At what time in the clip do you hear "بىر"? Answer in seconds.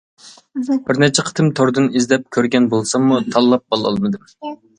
0.87-0.99